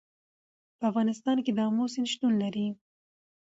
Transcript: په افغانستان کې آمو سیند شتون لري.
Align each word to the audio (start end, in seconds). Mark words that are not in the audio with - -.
په 0.77 0.83
افغانستان 0.91 1.37
کې 1.45 1.51
آمو 1.65 1.85
سیند 1.93 2.09
شتون 2.13 2.33
لري. 2.43 2.67